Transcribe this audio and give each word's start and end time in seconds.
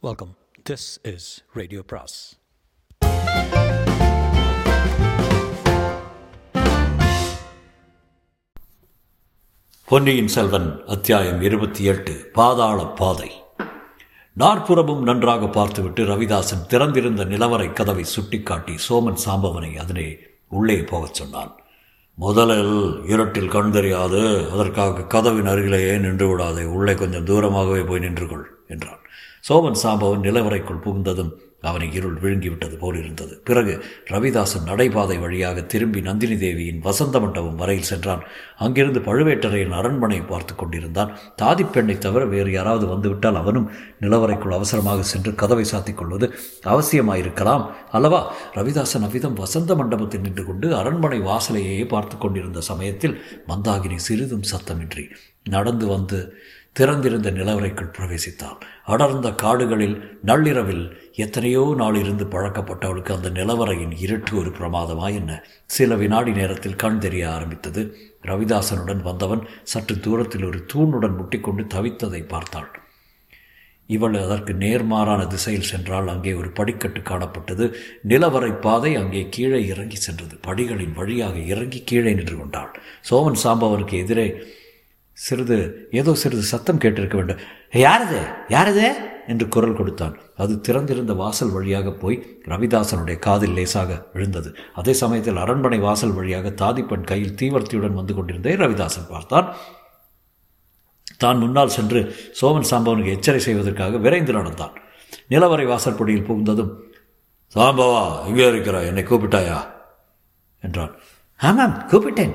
Welcome 0.00 0.36
this 0.70 0.88
is 1.02 1.44
radio 1.52 1.82
பிராஸ் 1.86 2.38
பொன்னியின் 9.84 10.28
செல்வன் 10.28 10.84
அத்தியாயம் 10.86 11.40
இருபத்தி 11.40 11.84
எட்டு 11.84 12.30
பாதாள 12.32 12.86
பாதை. 12.86 13.30
நாற்புறமும் 14.32 15.02
நன்றாக 15.02 15.48
பார்த்துவிட்டு 15.48 16.04
ரவிதாசன் 16.04 16.66
திறந்திருந்த 16.66 17.24
நிலவரை 17.24 17.72
கதவை 17.72 18.04
சுட்டிக்காட்டி 18.04 18.76
சோமன் 18.88 19.18
சாம்பவனை 19.26 19.76
அதனை 19.76 20.18
உள்ளே 20.48 20.76
போகச் 20.76 21.14
சொன்னான். 21.14 21.60
முதலில் 22.14 23.04
இருட்டில் 23.06 23.48
கண் 23.48 23.70
தெரியாது 23.70 24.50
அதற்காக 24.50 25.02
கதவின் 25.02 25.46
அருகிலேயே 25.46 25.98
நின்று 25.98 26.28
விடாதே 26.28 26.64
உள்ளே 26.64 26.94
கொஞ்சம் 26.94 27.24
தூரமாகவே 27.24 27.86
போய் 27.86 27.98
நின்று 27.98 28.28
கொள் 28.28 28.58
என்றான். 28.68 29.00
சோமன் 29.48 29.82
சாம்பவன் 29.82 30.24
நிலவரைக்குள் 30.24 30.84
புகுந்ததும் 30.84 31.34
அவனை 31.60 31.86
இருள் 31.92 32.18
விழுங்கிவிட்டது 32.20 32.76
போலிருந்தது. 32.78 33.40
பிறகு 33.44 33.72
ரவிதாசன் 34.10 34.66
நடைபாதை 34.66 35.16
வழியாக 35.20 35.62
திரும்பி 35.62 36.00
நந்தினி 36.00 36.36
தேவியின் 36.36 36.78
வசந்த 36.78 37.20
மண்டபம் 37.20 37.56
வரையில் 37.56 37.88
சென்றான். 37.88 38.22
அங்கிருந்து 38.56 39.00
பழுவேட்டரையின் 39.00 39.70
அரண்மனை 39.70 40.20
பார்த்து 40.20 40.54
கொண்டிருந்தான். 40.54 41.10
தாதிப்பெண்ணை 41.42 41.98
தவிர 41.98 42.24
வேறு 42.24 42.52
யாராவது 42.52 42.86
வந்துவிட்டால் 42.86 43.34
அவனும் 43.34 43.70
நிலவரைக்குள் 44.00 44.54
அவசரமாக 44.54 45.02
சென்று 45.02 45.34
கதவை 45.34 45.64
சாத்திக் 45.64 45.94
கொள்வது 45.94 46.28
அவசியமாயிருக்கலாம். 46.64 47.64
அல்லவா? 47.90 48.34
ரவிதாசன் 48.54 49.06
அவ்விதம் 49.08 49.34
வசந்த 49.34 49.74
மண்டபத்தில் 49.74 50.20
நின்று 50.20 50.44
கொண்டு 50.44 50.74
அரண்மனை 50.74 51.20
வாசலையே 51.20 51.86
பார்த்து 51.86 52.18
கொண்டிருந்த 52.18 52.60
சமயத்தில் 52.60 53.18
மந்தாகினி 53.48 53.98
சிறிதும் 54.08 54.48
சத்தமின்றி 54.52 55.06
நடந்து 55.44 55.86
வந்து 55.86 56.18
திறந்திருந்த 56.76 57.28
நிலவரைக்குள் 57.30 57.94
பிரவேசித்தாள் 57.96 58.58
அடர்ந்த 58.84 59.28
காடுகளில் 59.32 59.96
நள்ளிரவில் 60.24 60.84
எத்தனையோ 61.14 61.62
நாள் 61.76 61.94
இருந்து 61.94 62.24
பழக்கப்பட்டவளுக்கு 62.24 63.12
அந்த 63.12 63.28
நிலவரையின் 63.30 63.94
இருட்டு 63.98 64.32
ஒரு 64.36 64.50
பிரமாதமா 64.50 65.06
என்ன? 65.12 65.30
சில 65.66 65.96
வினாடி 65.96 66.32
நேரத்தில் 66.32 66.76
கண் 66.76 66.98
தெரிய 66.98 67.24
ஆரம்பித்தது. 67.30 67.82
ரவிதாசனுடன் 68.24 69.02
வந்தவன் 69.02 69.42
சற்று 69.62 69.96
தூரத்தில் 70.00 70.44
ஒரு 70.44 70.60
தூணுடன் 70.72 71.16
முட்டிக்கொண்டு 71.20 71.64
தவித்ததை 71.74 72.22
பார்த்தாள். 72.26 72.70
இவள் 73.86 74.16
அதற்கு 74.22 74.52
நேர்மாறான 74.54 75.20
திசையில் 75.26 75.68
சென்றால் 75.72 76.08
அங்கே 76.08 76.32
ஒரு 76.34 76.48
படிக்கட்டு 76.50 77.00
காணப்பட்டது. 77.00 77.66
நிலவரை 78.08 78.52
பாதை 78.60 78.94
அங்கே 78.94 79.24
கீழே 79.30 79.60
இறங்கி 79.66 79.96
சென்றது. 79.96 80.34
படிகளின் 80.46 80.94
வழியாக 80.94 81.36
இறங்கி 81.52 81.82
கீழே 81.84 82.12
நின்று 82.12 82.36
கொண்டாள். 82.36 82.72
சோமன் 83.10 83.42
சாம்பவனுக்கு 83.44 83.96
எதிரே 84.04 84.28
சிறிது 85.26 85.88
ஏதோ 85.90 86.14
சிறிது 86.14 86.42
சத்தம் 86.42 86.78
கேட்டிருக்க 86.78 87.16
வேண்டும். 87.16 87.40
யாரது? 87.72 88.20
யாரது? 88.48 88.86
என்று 89.26 89.48
குரல் 89.48 89.76
கொடுத்தான். 89.76 90.14
அது 90.36 90.60
திறந்திருந்த 90.60 91.12
வாசல் 91.12 91.50
வழியாக 91.50 91.90
போய் 91.92 92.40
ரவிதாசனுடைய 92.44 93.18
காதில் 93.18 93.52
லேசாக 93.52 94.06
விழுந்தது. 94.12 94.56
அதே 94.74 94.92
சமயத்தில் 94.92 95.36
அரண்மனை 95.36 95.78
வாசல் 95.78 96.14
வழியாக 96.14 96.50
தாதிப்பெண் 96.50 97.04
கையில் 97.04 97.34
தீவர்த்தியுடன் 97.34 97.98
வந்து 98.00 98.14
கொண்டிருந்தே 98.14 98.54
ரவிதாசன் 98.54 99.10
பார்த்தான். 99.10 99.48
தான் 101.16 101.38
முன்னால் 101.38 101.68
சென்று 101.68 102.00
சோமன் 102.40 102.70
சாம்பவனுக்கு 102.70 103.14
எச்சரிக்கை 103.16 103.40
செய்வதற்காக 103.40 103.96
விரைந்து 103.96 104.32
நடந்தான். 104.32 104.74
நிலவரை 105.28 105.66
வாசற்படியில் 105.66 106.28
புகுந்ததும் 106.28 106.72
சாம்பவா 107.54 108.02
இங்கே 108.26 108.46
இருக்கிறா 108.48 108.86
என்னை 108.86 109.02
கூப்பிட்டாயா? 109.02 109.58
என்றான். 110.60 110.94
ஆமாம் 111.40 111.76
கூப்பிட்டேன். 111.90 112.34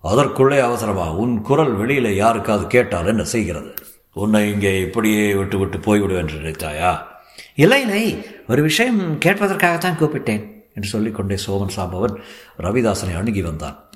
அதற்குள்ளே 0.00 0.58
அவசரமா 0.58 1.12
உன் 1.12 1.40
குரல் 1.40 1.78
வெளியில 1.78 2.08
யாருக்காவது 2.08 2.66
கேட்டால் 2.66 3.06
என்ன 3.06 3.24
செய்கிறது? 3.24 3.74
உன்னை 4.12 4.52
இங்கே 4.52 4.80
இப்படியே 4.80 5.34
விட்டு 5.34 5.58
விட்டு 5.58 5.78
போய்விடுவேன் 5.78 6.16
என்று 6.16 6.38
நினைத்தாயா? 6.38 6.98
இல்லை 7.54 7.80
இல்லை 7.80 8.26
ஒரு 8.48 8.62
விஷயம் 8.62 9.18
கேட்பதற்காகத்தான் 9.18 9.98
கூப்பிட்டேன் 9.98 10.52
என்று 10.74 10.88
சொல்லிக்கொண்டே 10.88 11.34
சோமன் 11.34 11.76
சாம்பவன் 11.76 12.20
ரவிதாசனை 12.58 13.16
அணுகி 13.16 13.42
வந்தான். 13.42 13.88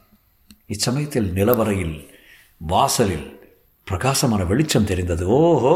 இச்சமயத்தில் 0.67 1.33
நிலவரையில் 1.33 2.09
வாசலில் 2.59 3.43
பிரகாசமான 3.85 4.45
வெளிச்சம் 4.45 4.85
தெரிந்தது. 4.85 5.27
ஓஹோ! 5.27 5.75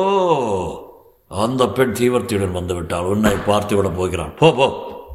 அந்த 1.28 1.69
பெண் 1.69 1.92
தீவர்த்தியுடன் 1.92 2.53
வந்துவிட்டால் 2.53 3.04
உன்னை 3.04 3.32
பார்த்துவிடப் 3.32 3.97
போகிறான். 3.97 4.34
போ 4.34 4.53
போ 4.53 4.66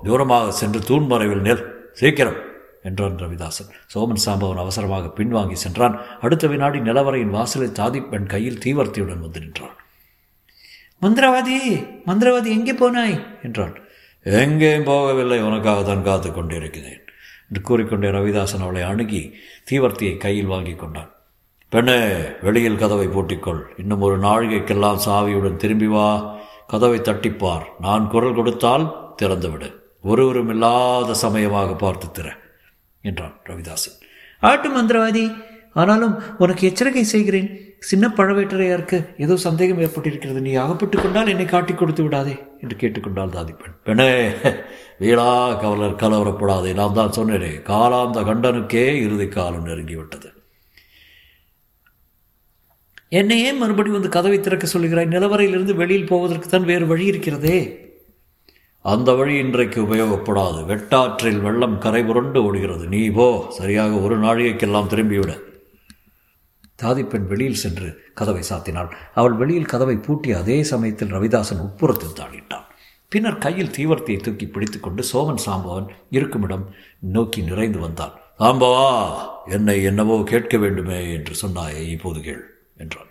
தூரமாக 0.04 0.50
சென்று 0.50 0.80
தூண்மறைவில் 0.80 1.42
நெல். 1.42 1.92
சீக்கிரம். 1.94 2.52
என்றான் 2.84 3.16
ரவிதாசன். 3.16 3.70
சோமன் 3.94 4.24
சாம்பவன் 4.26 4.56
அவசரமாக 4.56 5.14
பின்வாங்கி 5.18 5.52
சென்றான். 5.52 6.00
அடுத்த 6.22 6.48
வினாடி 6.48 6.80
நிலவரையின் 6.80 7.30
வாசலை 7.30 7.68
தாதிப்பெண் 7.68 8.26
கையில் 8.26 8.60
தீவர்த்தியுடன் 8.66 9.24
வந்து 9.26 9.40
நின்றான். 9.40 9.76
மந்திரவாதி 11.02 11.58
மந்திரவாதி 12.06 12.46
எங்கே 12.46 12.74
போனாய்? 12.74 13.44
என்றான். 13.44 13.76
எங்கேயும் 14.24 14.84
போகவில்லை 14.84 15.42
உனக்காக 15.42 15.84
தான் 15.84 16.04
காத்து 16.04 16.32
கொண்டிருக்கிறேன் 16.32 17.02
என்று 17.48 17.62
கூறிக்கொண்டே 17.62 18.08
ரவிதாசன் 18.08 18.62
அவளை 18.62 18.82
அணுகி 18.82 19.34
தீவர்த்தியை 19.72 20.18
கையில் 20.18 20.46
வாங்கி 20.46 20.76
கொண்டான். 20.76 21.12
பெண்ணே 21.70 21.98
வெளியில் 22.42 22.78
கதவை 22.78 23.08
பூட்டிக்கொள். 23.08 23.62
இன்னும் 23.78 24.02
ஒரு 24.02 24.20
நாழிகைக்கெல்லாம் 24.20 25.00
சாவியுடன் 25.06 25.56
திரும்பி 25.56 25.88
வா. 25.88 26.38
கதவை 26.68 27.00
தட்டிப்பார். 27.00 27.66
நான் 27.80 28.10
குரல் 28.10 28.36
கொடுத்தால் 28.36 29.16
திறந்துவிடு. 29.22 29.74
ஒருவரும் 30.02 30.50
இல்லாத 30.50 31.14
சமயமாக 31.14 31.76
பார்த்து 31.76 32.08
திற. 32.08 32.30
என்றான் 33.04 33.36
ரவிதாசன். 33.50 33.98
ஆட்டு 34.40 34.70
மந்திரவாதி 34.76 35.36
ஆனாலும் 35.74 36.38
உனக்கு 36.38 36.68
எச்சரிக்கை 36.68 37.04
செய்கிறேன். 37.04 37.62
சின்ன 37.80 38.08
பழவேட்டரையாருக்கு 38.18 39.08
ஏதோ 39.18 39.38
சந்தேகம் 39.38 39.80
ஏற்பட்டிருக்கிறது. 39.80 40.40
நீ 40.40 40.54
அகப்பட்டுக் 40.54 41.02
கொண்டால் 41.02 41.28
என்னை 41.28 41.46
காட்டிக் 41.46 41.78
கொடுத்து 41.78 42.04
விடாதே 42.04 42.36
என்று 42.62 42.76
கேட்டுக்கொண்டால் 42.76 43.34
தாதிப்பெண் 43.38 43.76
பெண்ணே 43.84 44.30
வீணா 45.00 45.54
கவலர் 45.54 45.96
கலவரப்படாதே. 45.96 46.74
நான் 46.74 46.94
தான் 46.94 47.16
சொன்னேனே 47.18 47.62
காலாந்த 47.62 48.22
கண்டனுக்கே 48.22 48.86
இறுதி 49.02 49.28
காலம் 49.28 49.66
நெருங்கிவிட்டது. 49.66 50.30
என்னையே 53.10 53.54
மறுபடியும் 53.54 54.00
வந்து 54.02 54.16
கதவை 54.16 54.40
திறக்க 54.40 54.68
சொல்லுகிறாய். 54.68 55.14
நிலவரையிலிருந்து 55.16 55.74
வெளியில் 55.76 56.08
போவதற்கு 56.08 56.48
தான் 56.48 56.64
வேறு 56.64 56.88
வழி 56.88 57.06
இருக்கிறதே. 57.06 57.83
அந்த 58.84 59.14
வழி 59.14 59.38
இன்றைக்கு 59.38 59.82
உபயோகப்படாது. 59.82 60.66
வெட்டாற்றில் 60.66 61.42
வெள்ளம் 61.42 61.78
கரை 61.78 62.04
புரண்டு 62.04 62.44
ஓடுகிறது. 62.44 62.86
நீ 62.86 63.10
போ. 63.10 63.46
சரியாக 63.50 63.96
ஒரு 63.96 64.20
நாழிகைக்கெல்லாம் 64.20 64.88
திரும்பிவிட. 64.88 65.40
தாதிப்பெண் 66.76 67.28
வெளியில் 67.28 67.54
சென்று 67.54 68.00
கதவை 68.14 68.42
சாத்தினாள். 68.50 68.92
அவள் 69.14 69.32
வெளியில் 69.32 69.66
கதவை 69.66 69.96
பூட்டிய 69.96 70.38
அதே 70.38 70.64
சமயத்தில் 70.64 71.14
ரவிதாசன் 71.14 71.62
உட்புறத்தில் 71.62 72.18
தாளிட்டான். 72.20 72.66
பின்னர் 73.10 73.38
கையில் 73.38 73.70
தீவர்த்தியை 73.70 74.20
தூக்கி 74.20 74.48
பிடித்துக்கொண்டு 74.48 75.04
சோமன் 75.14 75.40
சாம்பவன் 75.46 75.88
இருக்குமிடம் 76.10 76.70
நோக்கி 77.00 77.42
நிறைந்து 77.42 77.80
வந்தான். 77.80 78.12
சாம்பவா 78.40 79.14
என்னை 79.46 79.84
என்னவோ 79.84 80.24
கேட்க 80.26 80.58
வேண்டுமே 80.58 81.14
என்று 81.14 81.48
சொன்னாயே. 81.48 81.88
இப்போது 81.88 82.22
கேள் 82.22 82.60
என்றான். 82.78 83.08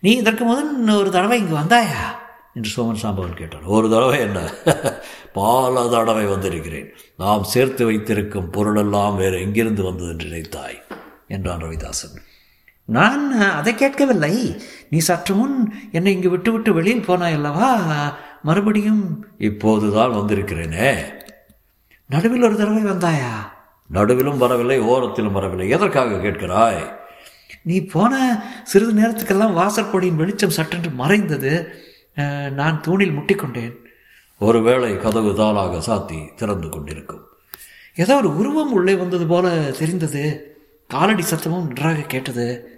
நீ 0.00 0.10
இதற்கு 0.10 0.44
முதல் 0.44 0.96
ஒரு 0.96 1.10
தடவை 1.10 1.38
இங்கு 1.38 1.56
வந்தாயா? 1.56 2.24
என்று 2.56 2.70
சோமன் 2.76 2.96
சாம்பவன் 3.02 3.34
கேட்டான். 3.34 3.62
ஒரு 3.62 3.90
தடவை 3.90 4.18
என்ன? 4.18 4.50
பல 5.32 5.88
தடவை 5.88 6.24
வந்திருக்கிறேன். 6.24 6.92
நாம் 7.16 7.44
சேர்த்து 7.44 7.84
வைத்திருக்கும் 7.84 8.50
பொருளெல்லாம் 8.50 9.16
வேறு 9.16 9.40
எங்கிருந்து 9.40 9.82
வந்தது 9.82 10.08
என்று 10.08 10.28
நினைத்தாய்? 10.28 10.82
என்றான் 11.28 11.62
ரவிதாசன். 11.62 12.16
நான் 12.84 13.32
அதை 13.32 13.74
கேட்கவில்லை. 13.74 14.62
நீ 14.90 14.98
சற்று 14.98 15.34
முன் 15.34 15.74
என்னை 15.92 16.12
இங்கு 16.12 16.30
விட்டுவிட்டு 16.30 16.72
வெளியில் 16.72 17.04
போனாய் 17.06 17.32
அல்லவா? 17.32 18.18
மறுபடியும் 18.42 19.26
இப்போதுதான் 19.38 20.10
வந்திருக்கிறேனே. 20.10 21.02
நடுவில் 22.08 22.42
ஒரு 22.42 22.56
தடவை 22.56 22.84
வந்தாயா? 22.84 23.54
நடுவிலும் 23.94 24.38
வரவில்லை 24.38 24.80
ஓரத்திலும் 24.80 25.32
வரவில்லை. 25.32 25.68
எதற்காக 25.68 26.14
கேட்கிறாய்? 26.14 26.92
நீ 27.62 27.80
போன 27.80 28.42
சிறிது 28.64 28.92
நேரத்துக்கெல்லாம் 28.92 29.52
வாசற்படியின் 29.52 30.16
வெளிச்சம் 30.16 30.50
சட்டென்று 30.50 30.90
மறைந்தது. 30.90 31.80
நான் 32.50 32.80
தூணில் 32.80 33.18
முட்டிக்கொண்டேன். 33.18 33.74
ஒருவேளை 34.38 34.96
கதவு 34.96 35.30
தாளாக 35.30 35.82
சாத்தி 35.86 36.34
திறந்து 36.34 36.68
கொண்டிருக்கும். 36.68 37.26
ஏதோ 37.94 38.16
ஒரு 38.16 38.36
உருவம் 38.36 38.72
உள்ளே 38.72 38.94
வந்தது 38.94 39.26
போல 39.26 39.48
தெரிந்தது. 39.78 40.56
காலடி 40.88 41.22
சத்தமும் 41.22 41.64
நன்றாக 41.64 42.00
கேட்டது. 42.00 42.70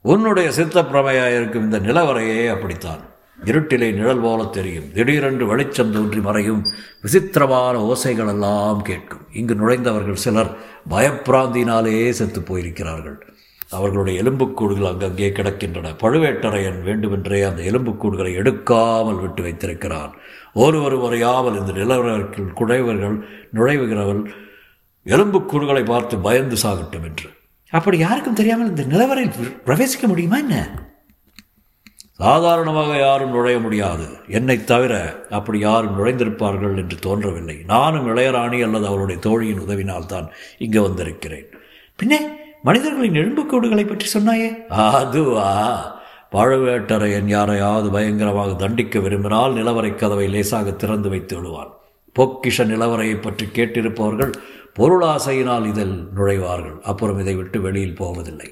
உன்னுடைய 0.00 0.52
சித்த 0.52 0.82
பிரமையாயிருக்கும் 0.82 1.54
இந்த 1.54 1.78
நிலவரையே 1.78 2.50
அப்படித்தான். 2.50 3.10
இருட்டிலே 3.44 3.92
நிழல் 3.92 4.20
போல 4.20 4.44
தெரியும். 4.44 4.92
திடீரென்று 4.92 5.46
வெளிச்சம் 5.46 5.92
தோன்றி 5.92 6.18
மறையும் 6.18 6.66
விசித்திரமான 7.02 7.78
ஓசைகளெல்லாம் 7.78 8.82
கேட்கும். 8.82 9.26
இங்கு 9.32 9.54
நுழைந்தவர்கள் 9.54 10.14
சிலர் 10.14 10.56
பயப்பிராந்தினாலே 10.90 12.10
செத்து 12.10 12.40
போயிருக்கிறார்கள். 12.40 13.31
அவர்களுடைய 13.76 14.22
எலும்புக்கூடுகள் 14.22 14.90
அங்கங்கே 14.90 15.28
கிடக்கின்றன. 15.28 15.92
பழுவேட்டரையன் 16.02 16.80
வேண்டுமென்றே 16.82 17.42
அந்த 17.42 17.62
எலும்புக்கூடுகளை 17.62 18.32
எடுக்காமல் 18.40 19.20
விட்டு 19.20 19.42
வைத்திருக்கிறான். 19.42 20.12
ஒருவர் 20.52 20.96
வரையாமல் 20.96 21.58
இந்த 21.60 21.72
நிலவரர்கள் 21.72 22.48
குடைவர்கள் 22.60 23.16
நுழைவுகிறவர்கள் 23.58 24.22
எலும்புக்கூடுகளை 25.06 25.84
பார்த்து 25.84 26.18
பயந்து 26.18 26.56
சாகட்டும் 26.62 27.06
என்று. 27.10 27.28
அப்படி 27.68 27.98
யாருக்கும் 27.98 28.40
தெரியாமல் 28.40 28.68
இந்த 28.68 28.82
நிலவரையில் 28.82 29.54
பிரவேசிக்க 29.66 30.06
முடியுமா 30.06 30.38
என்ன? 30.38 30.56
சாதாரணமாக 32.16 32.98
யாரும் 32.98 33.30
நுழைய 33.30 33.58
முடியாது. 33.58 34.06
என்னை 34.28 34.64
தவிர 34.64 34.92
அப்படி 35.30 35.58
யாரும் 35.58 35.96
நுழைந்திருப்பார்கள் 35.98 36.76
என்று 36.76 36.96
தோன்றவில்லை. 36.96 37.56
நானும் 37.66 38.16
இளையராணி 38.16 38.58
அல்லது 38.62 38.86
அவருடைய 38.86 39.20
தோழியின் 39.20 39.62
உதவினால் 39.64 40.06
தான் 40.06 40.28
இங்கு 40.58 40.82
வந்திருக்கிறேன். 40.82 41.48
பின்னே 41.96 42.20
மனிதர்களின் 42.64 43.18
எலும்புக்கூடுகளை 43.20 43.84
பற்றி 43.86 44.06
சொன்னாயே? 44.14 44.50
அதுவா? 44.70 45.50
பழுவேட்டரையன் 46.32 47.26
யாரையாவது 47.26 47.90
பயங்கரமாக 47.90 48.52
தண்டிக்க 48.52 49.00
விரும்பினால் 49.00 49.52
நிலவரை 49.52 49.94
கதவை 49.94 50.28
லேசாக 50.28 50.72
திறந்து 50.72 51.08
வைத்து 51.08 51.36
விடுவான். 51.36 51.72
பொக்கிஷ 52.16 52.64
நிலவரையை 52.64 53.16
பற்றி 53.20 53.46
கேட்டிருப்பவர்கள் 53.46 54.32
பொருளாசையினால் 54.78 55.66
இதில் 55.66 55.96
நுழைவார்கள். 56.16 56.78
அப்புறம் 56.80 57.18
இதை 57.18 57.34
விட்டு 57.34 57.60
வெளியில் 57.60 57.94
போவதில்லை. 57.94 58.50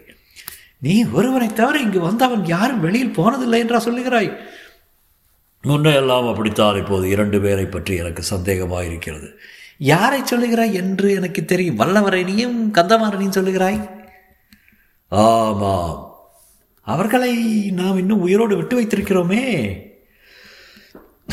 நீ 0.79 1.05
ஒருவனை 1.13 1.49
தவிர 1.53 1.79
இங்கு 1.79 2.01
வந்தவன் 2.01 2.45
யாரும் 2.47 2.81
வெளியில் 2.81 3.17
போனதில்லை 3.17 3.59
என்றா 3.59 3.81
சொல்லுகிறாய்? 3.87 4.31
முன்னே 5.63 5.95
எல்லாம் 5.95 6.29
அப்படித்தான் 6.29 6.77
இப்போது. 6.77 7.09
இரண்டு 7.09 7.41
பேரை 7.41 7.67
பற்றி 7.67 7.97
எனக்கு 7.97 8.23
சந்தேகமாக 8.23 8.85
இருக்கிறது 8.85 9.31
யாரை 9.77 10.21
சொல்லுகிறாய் 10.21 10.73
என்று 10.73 11.09
எனக்கு 11.13 11.45
தெரியும். 11.45 11.81
வல்லவரணியும் 11.81 12.57
கந்தமாறனையும் 12.79 13.37
சொல்லுகிறாய்? 13.39 13.81
ஆமாம். 15.11 16.15
அவர்களை 16.83 17.35
நாம் 17.71 17.99
இன்னும் 17.99 18.21
உயிரோடு 18.21 18.57
விட்டு 18.57 18.81
வைத்திருக்கிறோமே. 18.81 19.79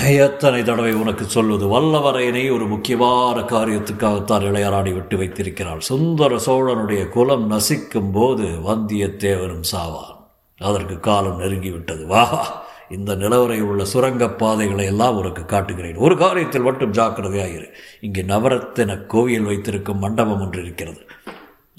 எத்தனை 0.07 0.63
தடவை 0.63 0.93
உனக்கு 0.93 1.25
சொல்வது? 1.25 1.67
வல்லவரையனை 1.67 2.53
ஒரு 2.53 2.67
முக்கியமான 2.67 3.39
காரியத்துக்காகத்தான் 3.39 4.43
இளையராணி 4.43 4.93
விட்டு 4.93 5.17
வைத்திருக்கிறாள். 5.17 5.79
சுந்தர 5.79 6.35
சோழனுடைய 6.45 7.09
குலம் 7.09 7.51
நசிக்கும் 7.51 8.11
போது 8.11 8.43
வந்தியத்தேவரும் 8.43 9.63
சாவான். 9.71 10.15
அதற்கு 10.57 10.99
காலம் 10.99 11.39
நெருங்கிவிட்டது. 11.39 12.05
வா 12.05 12.63
இந்த 12.89 13.15
நிலவரை 13.15 13.61
உள்ள 13.61 13.85
சுரங்கப் 13.85 14.37
பாதைகளை 14.37 14.85
எல்லாம் 14.85 15.17
உனக்கு 15.17 15.45
காட்டுகிறேன். 15.45 15.95
ஒரு 15.95 16.15
காரியத்தில் 16.15 16.63
மட்டும் 16.63 16.91
ஜாக்கிரதையாயிரு. 16.91 17.73
இங்கே 18.01 18.21
நவரத்தின 18.21 19.05
கோவில் 19.05 19.43
வைத்திருக்கும் 19.43 19.99
மண்டபம் 19.99 20.41
ஒன்று 20.41 20.63
இருக்கிறது. 20.63 21.05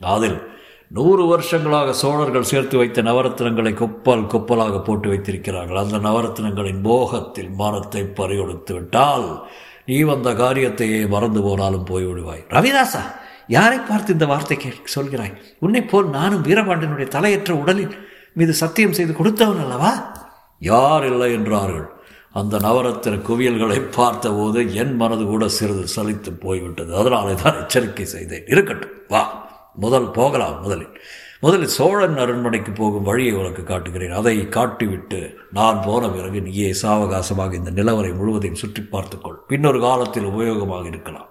அதில் 0.00 0.56
நூறு 0.90 1.26
வருஷங்களாக 1.26 1.92
சோழர்கள் 1.92 2.42
சேர்த்து 2.42 2.76
வைத்த 2.78 3.02
நவரத்தினங்களை 3.02 3.72
கொப்பல் 3.72 4.26
கொப்பலாக 4.26 4.84
போட்டு 4.84 5.08
வைத்திருக்கிறார்கள். 5.08 5.76
அந்த 5.76 5.98
நவரத்தினங்களின் 5.98 6.80
மோகத்தில் 6.80 7.50
மானத்தை 7.50 8.02
பறிகொடுத்து 8.02 8.72
விட்டால் 8.72 9.48
நீ 9.86 10.02
வந்த 10.02 10.32
காரியத்தையே 10.32 11.08
மறந்து 11.08 11.42
போனாலும் 11.42 11.86
போய்விடுவாய். 11.86 12.42
ரவிதாசா 12.50 13.02
யாரை 13.46 13.78
பார்த்து 13.78 14.12
இந்த 14.12 14.26
வார்த்தை 14.26 14.56
கே 14.56 14.72
சொல்கிறாய்? 14.94 15.34
உன்னை 15.58 15.82
போல் 15.82 16.08
நானும் 16.08 16.44
வீரபாண்டியனுடைய 16.44 17.08
தலையற்ற 17.08 17.50
உடலில் 17.50 17.96
மீது 18.32 18.54
சத்தியம் 18.54 18.92
செய்து 18.92 19.12
கொடுத்தவன் 19.12 19.58
அல்லவா? 19.58 20.12
யார் 20.58 21.06
இல்லை 21.06 21.32
என்றார்கள். 21.32 21.86
அந்த 22.32 22.56
நவரத்தின 22.58 23.14
குவியல்களை 23.16 23.82
பார்த்தபோது 23.96 24.74
என் 24.74 24.96
மனது 24.96 25.24
கூட 25.24 25.48
சிறிது 25.48 25.84
சலித்து 25.96 26.30
போய்விட்டது. 26.40 26.96
அதனாலே 26.96 27.34
தான் 27.34 27.60
எச்சரிக்கை 27.60 28.04
செய்தேன். 28.04 28.44
இருக்கட்டும் 28.46 28.90
வா. 29.08 29.46
முதல் 29.84 30.10
போகலாம் 30.10 30.60
முதலில். 30.60 30.94
முதலில் 31.40 31.74
சோழன் 31.78 32.16
அரண்மனைக்கு 32.16 32.70
போகும் 32.72 33.08
வழியை 33.08 33.34
உனக்கு 33.34 33.62
காட்டுகிறேன். 33.64 34.14
அதை 34.20 34.36
காட்டிவிட்டு 34.56 35.20
நான் 35.58 35.82
போன 35.84 36.10
பிறகு 36.10 36.38
நீயே 36.40 36.70
சாவகாசமாக 36.82 37.58
இந்த 37.60 37.70
நிலவரை 37.70 38.12
முழுவதையும் 38.16 38.60
சுற்றி 38.62 38.82
பார்த்துக்கொள். 38.82 39.38
பின்னொரு 39.48 39.80
காலத்தில் 39.80 40.30
உபயோகமாக 40.32 40.86
இருக்கலாம். 40.86 41.28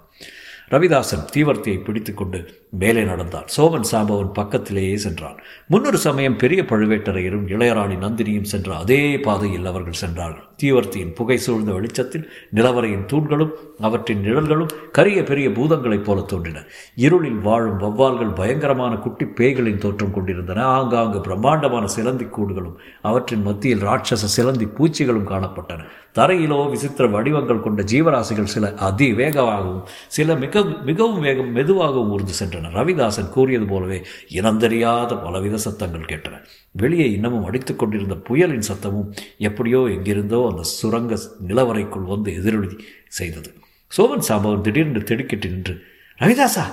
ரவிதாசன் 0.72 1.28
தீவர்த்தியை 1.34 1.84
பிடித்துக்கொண்டு 1.84 2.40
மேலே 2.70 3.04
நடந்தான். 3.04 3.46
சோமன் 3.58 3.88
சாம்பவன் 3.92 4.34
பக்கத்திலேயே 4.34 4.98
சென்றான். 4.98 5.38
முன்னொரு 5.68 5.98
சமயம் 5.98 6.36
பெரிய 6.36 6.62
பழுவேட்டரையரும் 6.62 7.46
இளையராணி 7.48 7.96
நந்தினியும் 7.96 8.50
சென்ற 8.54 8.76
அதே 8.76 9.20
பாதையில் 9.20 9.66
அவர்கள் 9.66 9.94
சென்றார்கள். 9.94 10.44
தீவர்த்தியின் 10.64 11.14
புகை 11.14 11.38
சூழ்ந்த 11.38 11.72
வெளிச்சத்தில் 11.72 12.30
நிலவரையின் 12.56 13.06
தூண்களும் 13.06 13.54
அவற்றின் 13.80 14.22
நிழல்களும் 14.22 14.74
கரிய 14.92 15.24
பெரிய 15.24 15.50
பூதங்களைப் 15.50 16.04
போல 16.04 16.22
தோன்றின. 16.22 16.64
இருளில் 16.96 17.40
வாழும் 17.40 17.80
வவ்வால்கள் 17.80 18.36
பயங்கரமான 18.36 18.96
குட்டி 18.96 19.26
பேய்களின் 19.26 19.78
தோற்றம் 19.78 20.14
கொண்டிருந்தன. 20.14 20.64
ஆங்காங்கு 20.64 21.22
பிரம்மாண்டமான 21.22 21.88
சிலந்தி 21.88 22.26
கூடுகளும் 22.26 22.76
அவற்றின் 23.02 23.42
மத்தியில் 23.42 23.84
ராட்சச 23.84 24.28
சிலந்தி 24.38 24.66
பூச்சிகளும் 24.66 25.32
காணப்பட்டன. 25.32 25.80
தரையிலோ 26.16 26.70
விசித்திர 26.70 27.08
வடிவங்கள் 27.08 27.62
கொண்ட 27.62 27.84
ஜீவராசிகள் 27.84 28.54
சில 28.56 28.74
அதிவேகமாகவும் 28.90 29.82
சில 30.08 30.36
மிக 30.36 30.57
மிகவும் 30.64 31.20
வேகம் 31.20 31.52
மெதுவாகவும் 31.52 32.10
ஊர்ந்து 32.10 32.34
சென்றன 32.40 32.72
ரவிதாசன் 32.72 33.30
கூறியது 33.30 33.66
போலவே 33.66 34.02
இனந்தெரியாத 34.30 35.24
பலவித 35.24 35.58
சத்தங்கள் 35.58 36.10
கேட்டன. 36.12 36.42
வெளியே 36.72 37.12
இன்னமும் 37.12 37.44
அடித்து 37.44 37.76
கொண்டிருந்த 37.76 38.16
புயலின் 38.16 38.68
சத்தமும் 38.68 39.12
எப்படியோ 39.38 39.82
எங்கிருந்தோ 39.82 40.48
அந்த 40.50 40.64
சுரங்க 40.64 41.18
நிலவரைக்குள் 41.48 42.12
வந்து 42.14 42.36
எதிரொலி 42.36 42.78
செய்தது. 43.08 43.52
சோமன் 43.98 44.28
சாம்பவன் 44.30 44.62
திடீரென்று 44.62 45.04
திடுக்கிட்டு 45.04 45.50
நின்று 45.50 45.76
ரவிதாசா 46.20 46.66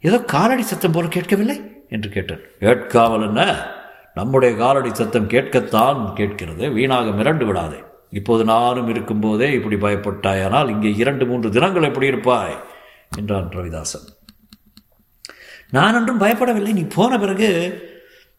ஏதோ 0.00 0.20
காலடி 0.24 0.62
சத்தம் 0.62 0.92
போல 0.92 1.06
கேட்கவில்லை? 1.06 1.60
என்று 1.88 2.08
கேட்டான். 2.10 2.40
கேட்காமல் 2.58 3.22
என்ன? 3.22 3.70
நம்முடைய 4.14 4.56
காலடி 4.56 4.94
சத்தம் 4.94 5.28
கேட்கத்தான் 5.28 6.12
கேட்கிறது. 6.12 6.70
வீணாக 6.70 7.10
மிரண்டு 7.10 7.44
விடாதே. 7.46 7.76
இப்போது 8.10 8.44
நானும் 8.44 8.88
இருக்கும்போதே 8.88 9.52
இப்படி 9.52 9.76
பயப்பட்டாயானால் 9.76 10.68
இங்கே 10.68 10.94
இரண்டு 10.94 11.26
மூன்று 11.26 11.50
தினங்கள் 11.50 11.82
எப்படி 11.82 12.06
இருப்பாய்? 12.06 12.56
என்றான் 13.20 13.48
ரவிதாசன். 13.56 14.06
நான் 15.76 15.96
ஒன்றும் 15.98 16.20
பயப்படவில்லை. 16.22 16.72
நீ 16.78 16.84
போன 16.96 17.18
பிறகு 17.22 17.48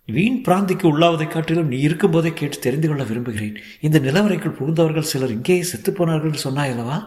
வீண் 0.07 0.39
பிராந்திக்கு 0.45 0.85
உள்ளாவதை 0.91 1.27
காட்டிலும் 1.27 1.69
நீ 1.73 1.77
இருக்கும்போதே 1.87 2.31
கேட்டு 2.39 2.57
தெரிந்து 2.65 2.87
கொள்ள 2.87 3.03
விரும்புகிறேன். 3.09 3.57
இந்த 3.87 3.97
நிலவரைக்குள் 4.05 4.57
புகுந்தவர்கள் 4.57 5.11
சிலர் 5.11 5.35
இங்கேயே 5.35 5.63
செத்துப்போனார்கள் 5.71 6.29
என்று 6.31 6.45
சொன்னாயல்லவா 6.47 6.97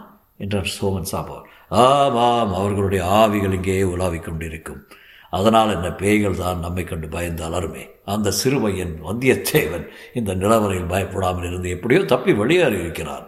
என்றார் 0.45 0.71
சோமன் 0.77 1.11
சாம்பவர் 1.11 1.49
ஆமாம். 1.85 2.53
அவர்களுடைய 2.59 3.03
ஆவிகள் 3.21 3.57
இங்கேயே 3.59 3.85
உலாவிக் 3.95 4.27
கொண்டிருக்கும். 4.27 4.81
அதனால் 5.33 5.75
என்ன 5.75 5.89
பேய்கள் 6.01 6.41
தான் 6.43 6.63
நம்மை 6.65 6.85
கண்டு 6.85 7.09
பயந்து 7.15 7.43
அலருமே 7.47 7.85
அந்த 8.15 8.33
சிறுவையன் 8.41 8.95
வந்தியத்தேவன் 9.07 9.87
இந்த 10.19 10.35
நிலவரையில் 10.43 10.93
பயப்படாமல் 10.93 11.49
இருந்து 11.49 11.69
எப்படியோ 11.77 12.01
தப்பி 12.13 12.33
வெளியேறி 12.41 12.79
இருக்கிறான் 12.85 13.27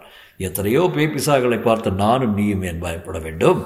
எத்தனையோ 0.49 0.83
பேய் 0.95 1.13
பிசாக்களை 1.15 1.59
பார்த்து 1.63 1.91
நானும் 2.05 2.37
நீயும் 2.39 2.65
ஏன் 2.71 2.83
பயப்பட 2.85 3.19
வேண்டும்? 3.27 3.61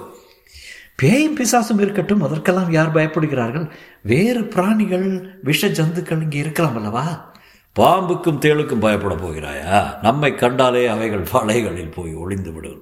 பேயும் 0.96 1.36
பிசாசும் 1.36 1.80
இருக்கட்டும் 1.80 2.22
அதற்கெல்லாம் 2.22 2.70
யார் 2.70 2.94
பயப்படுகிறார்கள்? 2.94 3.70
வேறு 4.02 4.44
பிராணிகள் 4.44 5.38
விஷ 5.42 5.68
ஜந்துக்கள் 5.68 6.22
இங்கே 6.22 6.38
இருக்கலாம் 6.38 6.76
அல்லவா? 6.76 7.34
பாம்புக்கும் 7.76 8.40
தேளுக்கும் 8.40 8.84
பயப்பட 8.84 9.14
போகிறாயா? 9.14 10.00
நம்மை 10.02 10.34
கண்டாலே 10.34 10.86
அவைகள் 10.86 11.26
வலைகளில் 11.32 11.94
போய் 11.94 12.14
ஒளிந்து 12.14 12.52
விடும் 12.52 12.80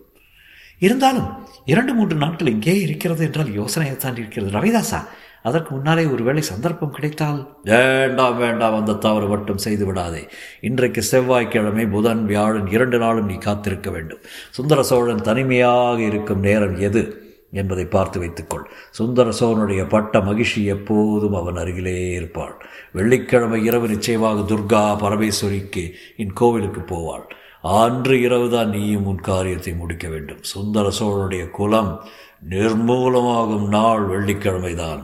இருந்தாலும் 0.79 1.29
இரண்டு 1.65 1.95
மூன்று 1.95 2.17
நாட்கள் 2.17 2.47
இங்கே 2.47 2.81
இருக்கிறது 2.81 3.25
என்றால் 3.25 3.47
யோசனையைத்தான் 3.47 4.19
இருக்கிறது. 4.19 4.51
ரவிதாசா 4.59 5.01
அதற்கு 5.43 5.75
முன்னாலே 5.75 6.05
ஒருவேளை 6.05 6.43
சந்தர்ப்பம் 6.43 6.91
கிடைத்தால்? 6.91 7.59
வேண்டாம் 7.63 8.39
வேண்டாம் 8.39 8.75
அந்த 8.75 8.93
தவறு 8.93 9.27
மட்டும் 9.27 9.59
செய்து 9.59 9.87
விடாதே. 9.87 10.29
இன்றைக்கு 10.61 11.03
செவ்வாய்க்கிழமை 11.03 11.87
புதன் 11.87 12.25
வியாழன் 12.25 12.67
இரண்டு 12.67 12.99
நாளும் 12.99 13.27
நீ 13.27 13.35
காத்திருக்க 13.35 13.91
வேண்டும். 13.91 14.19
சுந்தர 14.51 14.83
சோழன் 14.83 15.23
தனிமையாக 15.23 16.01
இருக்கும் 16.01 16.41
நேரம் 16.41 16.79
எது? 16.79 17.30
என்பதை 17.53 17.85
பார்த்து 17.85 18.21
வைத்துக்கொள். 18.21 18.67
சுந்தர 18.91 19.31
சோழனுடைய 19.41 19.89
பட்ட 19.89 20.21
மகிழ்ச்சி 20.21 20.65
எப்போதும் 20.65 21.35
அவன் 21.35 21.57
அருகிலே 21.57 22.11
இருப்பாள். 22.11 22.55
வெள்ளிக்கிழமை 22.93 23.65
இரவு 23.65 23.89
நிச்சயமாக 23.89 24.41
துர்கா 24.41 24.83
பரமேஸ்வரிக்கு 25.01 25.93
இன் 26.17 26.33
கோவிலுக்கு 26.33 26.81
போவாள். 26.81 27.25
அன்று 27.63 28.21
இரவுதான் 28.21 28.69
நீயும் 28.69 29.07
உன் 29.07 29.21
காரியத்தை 29.21 29.73
முடிக்க 29.73 30.09
வேண்டும். 30.09 30.43
சுந்தர 30.43 30.91
சோழனுடைய 30.99 31.51
குலம் 31.51 32.05
நிர்மூலமாகும் 32.49 33.69
நாள் 33.69 34.09
வெள்ளிக்கிழமைதான். 34.09 35.03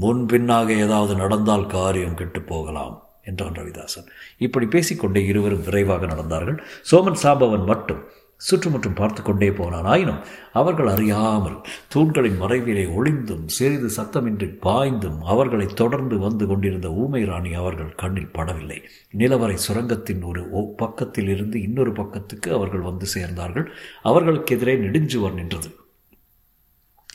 முன்பின்னாக 0.00 0.72
ஏதாவது 0.72 1.14
நடந்தால் 1.14 1.66
காரியம் 1.66 2.14
கெட்டு 2.14 2.42
போகலாம் 2.42 3.02
என்றான் 3.22 3.54
ரவிதாசன். 3.54 4.06
இப்படி 4.38 4.66
பேசிக்கொண்டே 4.66 5.24
இருவரும் 5.24 5.64
விரைவாக 5.64 6.06
நடந்தார்கள். 6.06 6.58
சோமன் 6.90 7.22
சாம்பவன் 7.22 7.64
மட்டும் 7.64 8.02
சுற்றுமுற்றும் 8.36 8.94
பார்த்து 8.94 9.22
கொண்டே 9.22 9.50
போனான். 9.50 9.84
ஆயினும் 9.84 10.24
அவர்கள் 10.52 10.86
அறியாமல் 10.86 11.60
தூண்களின் 11.88 12.40
மறைவிலே 12.40 12.84
ஒளிந்தும் 12.96 13.46
சிறிது 13.46 13.90
சத்தமின்றி 13.96 14.58
பாய்ந்தும் 14.62 15.18
அவர்களை 15.22 15.66
தொடர்ந்து 15.66 16.18
வந்து 16.18 16.46
கொண்டிருந்த 16.46 16.90
ஊமை 16.90 17.24
ராணி 17.24 17.54
அவர்கள் 17.54 17.94
கண்ணில் 17.94 18.34
படவில்லை. 18.34 18.82
நிலவரை 19.18 19.56
சுரங்கத்தின் 19.68 20.22
ஒரு 20.22 20.74
பக்கத்தில் 20.76 21.28
இருந்து 21.28 21.62
இன்னொரு 21.62 21.92
பக்கத்துக்கு 21.92 22.52
அவர்கள் 22.52 22.80
வந்து 22.80 23.06
சேர்ந்தார்கள். 23.14 23.66
அவர்களுக்கு 24.02 24.56
எதிரே 24.56 24.76
நெடுஞ்சுவர் 24.76 25.32
நின்றது. 25.32 25.70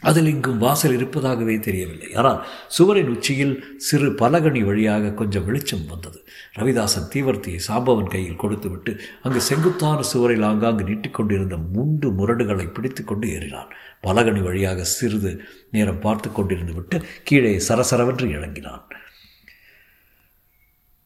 அதில் 0.01 0.25
இங்கும் 0.25 0.57
வாசல் 0.57 0.93
இருப்பதாகவே 0.93 1.59
தெரியவில்லை. 1.59 2.13
ஆனால் 2.13 2.47
சுவரின் 2.67 3.09
உச்சியில் 3.09 3.75
சிறு 3.77 4.09
பலகனி 4.09 4.65
வழியாக 4.65 5.11
கொஞ்சம் 5.11 5.45
வெளிச்சம் 5.45 5.85
வந்தது. 5.85 6.27
ரவிதாசன் 6.55 7.09
தீவர்த்தியை 7.13 7.59
சாம்பவன் 7.67 8.09
கையில் 8.09 8.35
கொடுத்துவிட்டு 8.35 9.01
அங்கு 9.23 9.41
செங்குத்தான 9.41 10.01
சுவரில் 10.01 10.41
ஆங்காங்கு 10.41 10.83
நீட்டிக்கொண்டிருந்த 10.83 11.57
முண்டு 11.73 12.09
முரடுகளை 12.19 12.73
பிடித்து 12.73 13.03
கொண்டு 13.03 13.27
ஏறினான். 13.27 13.69
பலகனி 14.03 14.43
வழியாக 14.43 14.83
சிறிது 14.83 15.41
நேரம் 15.71 15.99
பார்த்து 15.99 16.29
கொண்டிருந்து 16.29 16.73
விட்டு 16.73 17.01
கீழே 17.23 17.57
சரசரவென்று 17.67 18.29
இறங்கினான். 18.29 18.87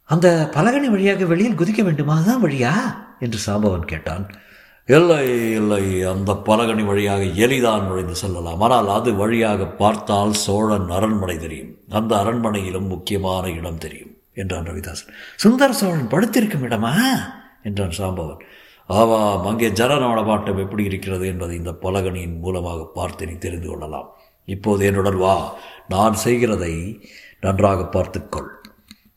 அந்த 0.05 0.50
பலகனி 0.53 0.89
வழியாக 0.89 1.25
வெளியில் 1.25 1.57
குதிக்க 1.57 1.81
வேண்டுமாதான் 1.83 2.43
வழியா? 2.43 2.95
என்று 3.19 3.39
சாம்பவன் 3.45 3.85
கேட்டான். 3.85 4.31
இல்லை 4.85 5.53
இல்லை 5.55 6.03
அந்த 6.03 6.33
பலகனி 6.33 6.85
வழியாக 6.85 7.23
எளிதான் 7.23 7.83
நுழைந்து 7.83 8.15
செல்லலாம். 8.15 8.61
ஆனால் 8.61 8.87
அது 8.87 9.15
வழியாக 9.15 9.65
பார்த்தால் 9.65 10.33
சோழன் 10.33 10.89
அரண்மனை 10.89 11.37
தெரியும். 11.37 11.77
அந்த 11.89 12.15
அரண்மனையிலும் 12.15 12.87
முக்கியமான 12.87 13.49
இடம் 13.49 13.77
தெரியும் 13.77 14.17
என்றான் 14.33 14.65
ரவிதாசன். 14.65 15.13
சுந்தர 15.35 15.73
சோழன் 15.73 16.07
படுத்திருக்கும் 16.07 16.63
இடமா? 16.63 16.93
என்றான் 17.63 17.97
சாம்பவன். 17.97 18.41
ஆவாம் 18.89 19.45
அங்கே 19.45 19.71
ஜன 19.71 19.97
நடமாட்டம் 19.97 20.57
எப்படி 20.57 20.83
இருக்கிறது 20.83 21.27
என்பதை 21.27 21.55
இந்த 21.55 21.71
பலகனியின் 21.71 22.39
மூலமாக 22.39 22.91
பார்த்து 22.93 23.25
நீ 23.25 23.33
தெரிந்து 23.33 23.69
கொள்ளலாம். 23.69 24.09
இப்போது 24.45 24.85
என்னுடன் 24.85 25.17
வா. 25.17 25.55
நான் 25.87 26.13
செய்கிறதை 26.13 27.01
நன்றாக 27.39 27.85
பார்த்துக்கொள் 27.85 28.61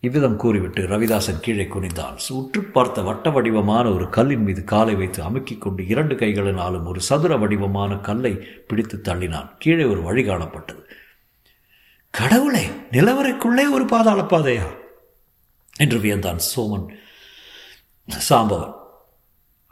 இவ்விதம் 0.00 0.36
கூறிவிட்டு 0.36 0.82
ரவிதாசன் 0.82 1.40
கீழே 1.40 1.64
குனிந்தான் 1.64 2.16
உற்று 2.28 2.62
பார்த்த 2.62 3.02
வட்ட 3.02 3.30
வடிவமான 3.30 3.90
ஒரு 3.90 4.08
கல்லின் 4.08 4.42
மீது 4.42 4.64
காலை 4.64 4.94
வைத்து 4.94 5.22
அமுக்கிக் 5.22 5.58
கொண்டு 5.58 5.86
இரண்டு 5.86 6.14
கைகளினாலும் 6.14 6.86
ஒரு 6.86 7.00
சதுர 7.00 7.36
வடிவமான 7.36 7.96
கல்லை 7.96 8.34
பிடித்து 8.34 9.00
தள்ளினான். 9.04 9.50
கீழே 9.58 9.84
ஒரு 9.84 10.02
வழி 10.02 10.28
காணப்பட்டது. 10.28 10.82
கடவுளே 12.10 12.66
நிலவரைக்குள்ளே 12.66 13.70
ஒரு 13.70 13.84
பாதாள 13.84 14.22
பாதையா? 14.22 14.66
என்று 15.76 15.98
வியந்தான் 15.98 16.40
சோமன் 16.56 16.86
சாம்பவன். 18.30 18.85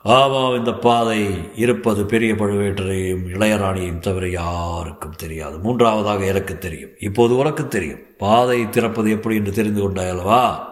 ஆமாம் 0.05 0.57
இந்த 0.57 0.73
பாதை 0.73 1.39
இருப்பது 1.55 2.07
பெரிய 2.07 2.33
பழுவேட்டரையும் 2.33 3.23
இளையராணியையும் 3.29 3.99
தவிர 3.99 4.29
யாருக்கும் 4.29 5.15
தெரியாது. 5.17 5.59
மூன்றாவதாக 5.59 6.25
எனக்கு 6.25 6.59
தெரியும். 6.59 6.91
இப்போது 6.99 7.37
உனக்கு 7.37 7.69
தெரியும். 7.69 7.99
பாதை 8.19 8.69
திறப்பது 8.69 9.11
எப்படி 9.11 9.35
என்று 9.37 9.53
தெரிந்து 9.53 9.89
கொண்டாயல்லவா 9.89 10.65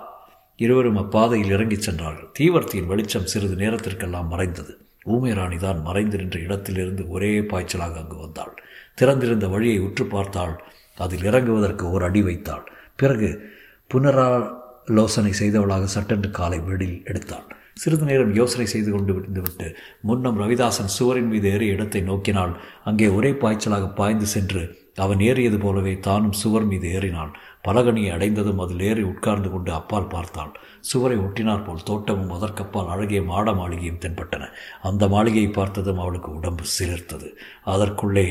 இருவரும் 0.57 0.97
அப்பாதையில் 0.97 1.51
இறங்கிச் 1.51 1.81
சென்றார்கள். 1.81 2.29
தீவர்த்தியின் 2.39 2.87
வெளிச்சம் 2.87 3.27
சிறிது 3.27 3.55
நேரத்திற்கெல்லாம் 3.55 4.29
மறைந்தது. 4.29 4.79
ஊமைராணி 5.07 5.57
தான் 5.57 5.83
மறைந்து 5.83 6.17
நின்ற 6.17 6.39
இடத்திலிருந்து 6.41 7.09
ஒரே 7.09 7.41
பாய்ச்சலாக 7.41 7.97
அங்கு 7.97 8.17
வந்தாள். 8.17 8.55
திறந்திருந்த 8.95 9.49
வழியை 9.49 9.79
உற்று 9.79 10.07
பார்த்தாள். 10.07 10.63
அதில் 10.99 11.23
இறங்குவதற்கு 11.23 11.91
ஒரு 11.91 12.05
அடி 12.05 12.23
வைத்தாள். 12.23 12.73
பிறகு 12.97 13.51
புனராலோசனை 13.87 15.33
செய்தவளாக 15.41 15.85
சட்டென்று 15.85 16.31
காலை 16.31 16.59
வெளியில் 16.59 17.03
எடுத்தாள். 17.05 17.49
சிறிது 17.77 18.05
நேரம் 18.05 18.35
யோசனை 18.35 18.67
செய்து 18.67 18.91
கொண்டு 18.91 19.13
விட்டு 19.15 19.69
முன்னம் 20.01 20.39
ரவிதாசன் 20.43 20.95
சுவரின் 20.97 21.31
மீது 21.33 21.49
ஏறிய 21.51 21.77
இடத்தை 21.77 22.03
நோக்கினால் 22.03 22.55
அங்கே 22.85 23.09
ஒரே 23.09 23.31
பாய்ச்சலாக 23.43 23.87
பாய்ந்து 23.95 24.27
சென்று 24.27 24.63
அவன் 24.97 25.21
ஏறியது 25.21 25.59
போலவே 25.59 25.93
தானும் 25.99 26.39
சுவர் 26.41 26.67
மீது 26.67 26.87
ஏறினாள். 26.89 27.31
பலகனியை 27.65 28.11
அடைந்ததும் 28.13 28.59
அதில் 28.59 28.81
ஏறி 28.81 29.03
உட்கார்ந்து 29.03 29.49
கொண்டு 29.51 29.71
அப்பால் 29.73 30.09
பார்த்தாள். 30.09 30.53
சுவரை 30.81 31.17
ஒட்டினார் 31.17 31.65
போல் 31.65 31.87
தோட்டமும் 31.91 32.35
அதற்கப்பால் 32.37 32.91
அழகிய 32.95 33.21
மாட 33.23 33.53
மாளிகையும் 33.53 34.01
தென்பட்டன. 34.01 34.49
அந்த 34.83 35.09
மாளிகையை 35.09 35.51
பார்த்ததும் 35.51 35.99
அவளுக்கு 35.99 36.31
உடம்பு 36.33 36.67
சிலிர்த்தது. 36.79 37.29
அதற்குள்ளே 37.65 38.27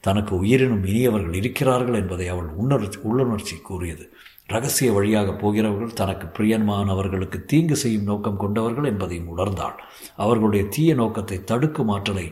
தனக்கு 0.00 0.32
உயிரினும் 0.42 0.84
இனியவர்கள் 0.84 1.34
இருக்கிறார்கள் 1.34 2.00
என்பதை 2.02 2.28
அவள் 2.28 2.50
உணர்ச்சி 2.62 2.98
உள்ளுணர்ச்சி 3.08 3.56
கூறியது. 3.62 4.04
ரகசிய 4.48 4.92
வழியாக 4.92 5.32
போகிறவர்கள் 5.32 5.98
தனக்கு 6.00 6.26
பிரியன்மானவர்களுக்கு 6.36 7.38
தீங்கு 7.44 7.76
செய்யும் 7.76 8.08
நோக்கம் 8.10 8.36
கொண்டவர்கள் 8.36 8.84
என்பதையும் 8.84 9.30
உணர்ந்தாள். 9.36 9.76
அவர்களுடைய 10.16 10.64
தீய 10.68 10.90
நோக்கத்தை 10.94 11.38
தடுக்கும் 11.44 11.88
ஆற்றலை 11.88 12.26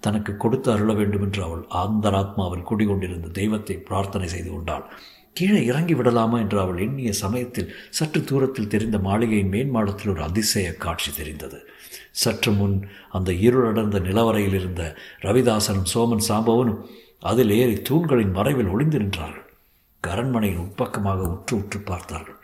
தனக்கு 0.00 0.36
கொடுத்து 0.36 0.68
அருள 0.72 0.92
வேண்டும் 0.92 1.22
என்று 1.22 1.42
அவள் 1.42 1.64
ஆந்தராத்மாவில் 1.82 2.68
குடிகொண்டிருந்த 2.70 3.28
தெய்வத்தை 3.28 3.76
பிரார்த்தனை 3.78 4.28
செய்து 4.28 4.50
கொண்டாள். 4.50 4.84
கீழே 5.32 5.64
இறங்கி 5.64 5.94
விடலாமா 5.94 6.36
என்று 6.38 6.60
அவள் 6.60 6.78
எண்ணிய 6.78 7.10
சமயத்தில் 7.12 7.72
சற்று 7.90 8.20
தூரத்தில் 8.24 8.68
தெரிந்த 8.68 8.98
மாளிகையின் 8.98 9.52
மேன்மாடத்தில் 9.52 10.12
ஒரு 10.12 10.22
அதிசய 10.22 10.68
காட்சி 10.76 11.10
தெரிந்தது. 11.12 11.58
சற்று 12.10 12.52
முன் 12.52 12.76
அந்த 13.08 13.32
இருளடர்ந்த 13.32 13.98
நிலவரையில் 14.00 14.52
இருந்த 14.52 14.82
ரவிதாசனும் 15.22 15.90
சோமன் 15.94 16.26
சாம்பவனும் 16.28 16.80
அதில் 17.18 17.50
ஏறி 17.50 17.76
தூண்களின் 17.82 18.32
மறைவில் 18.32 18.66
ஒளிந்து 18.66 18.98
நின்றார்கள். 18.98 19.46
அரண்மனையின் 20.08 20.62
உட்பக்கமாக 20.64 21.20
உற்று 21.34 21.54
உற்று 21.56 21.78
பார்த்தார்கள். 21.80 22.40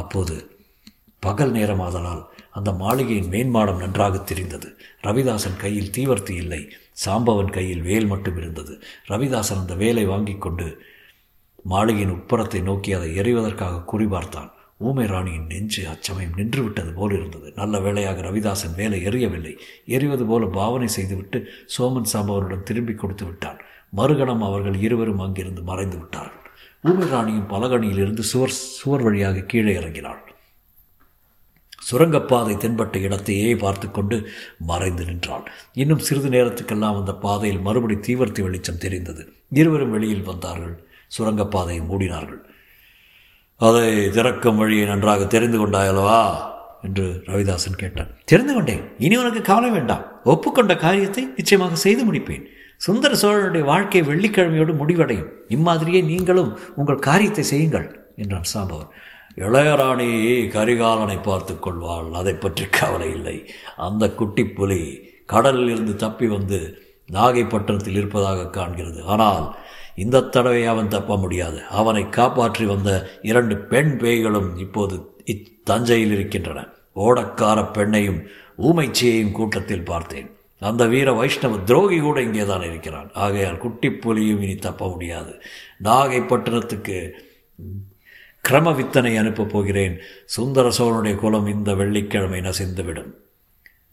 அப்போது 0.00 0.36
பகல் 1.18 1.52
நேரமாதலால் 1.52 2.22
அந்த 2.50 2.70
மாளிகையின் 2.72 3.30
மேன்மாடம் 3.30 3.82
நன்றாக 3.82 4.16
தெரிந்தது. 4.18 4.68
ரவிதாசன் 5.02 5.56
கையில் 5.56 5.92
தீவர்த்தி 5.96 6.34
இல்லை. 6.36 6.62
சாம்பவன் 7.04 7.52
கையில் 7.52 7.82
வேல் 7.82 8.06
மட்டும் 8.06 8.36
இருந்தது. 8.36 8.72
ரவிதாசன் 9.08 9.62
அந்த 9.62 9.74
வேலை 9.74 10.04
வாங்கி 10.04 10.34
கொண்டு 10.38 10.66
மாளிகையின் 11.64 12.14
உட்புறத்தை 12.16 12.60
நோக்கி 12.62 12.92
அதை 12.92 13.08
எறிவதற்காக 13.16 13.84
குறிபார்த்தான் 13.92 14.50
ஊமை 14.78 15.06
ராணியின் 15.06 15.46
நெஞ்சு 15.46 15.82
அச்சமயம் 15.88 16.36
நின்றுவிட்டது 16.36 16.92
போல் 16.94 17.12
இருந்தது. 17.12 17.48
நல்ல 17.56 17.74
வேளையாக 17.80 18.22
ரவிதாசன் 18.22 18.74
வேலை 18.76 18.98
எறியவில்லை. 19.06 19.52
எறிவது 19.86 20.24
போல 20.26 20.46
பாவனை 20.46 20.88
செய்துவிட்டு 20.88 21.40
சோமன் 21.76 22.10
சாம்பவனிடம் 22.12 22.62
திரும்பி 22.62 22.94
கொடுத்து 22.94 23.24
விட்டான். 23.24 23.60
மறுகணம் 23.96 24.42
அவர்கள் 24.42 24.78
இருவரும் 24.80 25.18
அங்கிருந்து 25.18 25.62
மறைந்து 25.62 25.98
விட்டார்கள். 25.98 26.41
ஊமை 26.82 27.08
ராணியும் 27.08 27.50
பலகணியிலிருந்து 27.50 28.18
சுவர் 28.18 28.50
சுவர் 28.50 29.02
வழியாக 29.02 29.40
கீழே 29.40 29.76
இறங்கினாள். 29.76 30.30
சுரங்கப்பாதை 31.78 32.54
தென்பட்ட 32.54 33.00
இடத்தையே 33.00 33.56
பார்த்து 33.56 33.90
கொண்டு 33.90 34.28
மறைந்து 34.58 35.04
நின்றாள். 35.04 35.50
இன்னும் 35.72 35.98
சிறிது 35.98 36.28
நேரத்துக்கெல்லாம் 36.28 36.98
அந்த 36.98 37.14
பாதையில் 37.14 37.60
மறுபடி 37.60 37.94
தீவர்த்தி 37.94 38.42
வெளிச்சம் 38.42 38.78
தெரிந்தது. 38.78 39.32
இருவரும் 39.50 39.90
வெளியில் 39.90 40.22
வந்தார்கள். 40.22 40.84
சுரங்கப்பாதையை 41.18 41.82
மூடினார்கள். 41.90 42.40
அதை 43.56 44.10
திறக்கும் 44.10 44.56
வழியை 44.56 44.86
நன்றாக 44.86 45.24
தெரிந்து 45.24 45.66
கொண்டாயல்லவா? 45.66 46.50
என்று 46.82 47.22
ரவிதாசன் 47.26 47.76
கேட்டான். 47.76 48.08
தெரிந்து 48.24 48.54
கொண்டேன். 48.54 48.82
இனி 48.98 49.16
உனக்கு 49.16 49.42
கவலை 49.42 49.70
வேண்டாம். 49.70 50.24
ஒப்புக்கொண்ட 50.24 50.76
காரியத்தை 50.76 51.28
நிச்சயமாக 51.36 51.74
செய்து 51.74 52.12
முடிப்பேன். 52.12 52.44
சுந்தர 52.84 53.12
சோழனுடைய 53.22 53.64
வாழ்க்கை 53.64 54.00
வெள்ளிக்கிழமையோடு 54.02 54.72
முடிவடையும். 54.78 55.30
இம்மாதிரியே 55.48 56.00
நீங்களும் 56.04 56.52
உங்கள் 56.76 57.04
காரியத்தை 57.08 57.44
செய்யுங்கள் 57.44 57.88
என்றான் 58.16 58.48
சாம்பவர். 58.52 58.90
இளையராணி 59.36 60.08
கரிகாலனை 60.54 61.18
பார்த்து 61.22 61.54
கொள்வாள் 61.58 62.10
அதை 62.12 62.34
பற்றி 62.34 62.64
கவலை 62.78 63.08
இல்லை. 63.10 63.36
அந்த 63.76 64.04
குட்டி 64.10 64.44
புலி 64.46 64.80
கடலில் 65.26 65.70
இருந்து 65.74 65.94
தப்பி 65.96 66.26
வந்து 66.26 66.58
நாகைப்பட்டினத்தில் 67.08 67.98
இருப்பதாக 68.00 68.50
காண்கிறது. 68.58 69.00
ஆனால் 69.04 69.46
இந்த 69.96 70.26
தடவை 70.34 70.66
அவன் 70.66 70.92
தப்ப 70.96 71.16
முடியாது. 71.16 71.58
அவனை 71.70 72.04
காப்பாற்றி 72.08 72.64
வந்த 72.64 72.90
இரண்டு 73.22 73.56
பெண் 73.72 73.92
பேய்களும் 74.02 74.50
இப்போது 74.56 74.94
இத்தஞ்சையில் 75.34 76.14
இருக்கின்றன. 76.16 76.60
ஓடக்கார 76.96 77.58
பெண்ணையும் 77.76 78.20
ஊமைச்சியையும் 78.68 79.34
கூட்டத்தில் 79.38 79.88
பார்த்தேன். 79.90 80.30
அந்த 80.62 80.86
வீர 80.86 81.12
வைஷ்ணவ 81.12 81.58
துரோகி 81.58 81.98
கூட 81.98 82.22
இங்கே 82.22 82.44
தான் 82.44 82.62
இருக்கிறான். 82.62 83.10
ஆகையால் 83.12 83.58
குட்டி 83.58 83.90
புலியும் 83.92 84.42
இனி 84.42 84.54
தப்ப 84.54 84.88
முடியாது. 84.88 85.32
நாகைப்பட்டினத்துக்கு 85.84 87.10
கிரம 88.48 88.72
வித்தனை 88.74 89.16
அனுப்பப் 89.16 89.48
போகிறேன். 89.48 89.98
சுந்தர 90.24 90.68
சோழனுடைய 90.78 91.14
குலம் 91.14 91.46
இந்த 91.46 91.74
வெள்ளிக்கிழமை 91.74 92.40
நசிந்துவிடும். 92.40 93.12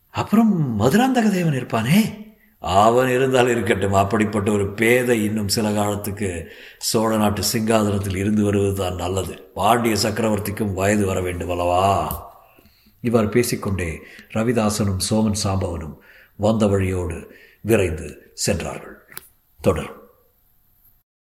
அப்புறம் 0.09 0.79
மதுராந்தக 0.79 1.29
தேவன் 1.31 1.57
இருப்பானே? 1.59 2.27
அவன் 2.57 3.09
இருந்தால் 3.09 3.49
இருக்கட்டும். 3.49 3.93
அப்படிப்பட்ட 3.93 4.51
ஒரு 4.51 4.73
பேதை 4.73 5.23
இன்னும் 5.23 5.47
சில 5.47 5.71
காலத்துக்கு 5.71 6.51
சோழ 6.77 7.17
நாட்டு 7.17 7.41
சிங்காதனத்தில் 7.53 8.15
இருந்து 8.15 8.43
வருவது 8.43 8.75
தான் 8.75 8.95
நல்லது. 8.95 9.51
பாண்டிய 9.53 9.95
சக்கரவர்த்திக்கும் 9.95 10.73
வயது 10.73 11.05
வர 11.05 11.21
வேண்டும் 11.21 11.49
அல்லவா? 11.49 11.83
இவ்வாறு 13.01 13.29
பேசிக்கொண்டே 13.29 13.99
ரவிதாசனும் 14.33 15.05
சோமன் 15.09 15.41
சாம்பவனும் 15.43 15.95
வந்த 16.39 16.67
வழியோடு 16.67 17.35
விரைந்து 17.61 18.31
சென்றார்கள். 18.33 18.97
தொடரும். 19.61 19.98